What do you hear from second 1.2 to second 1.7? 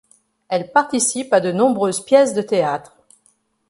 à de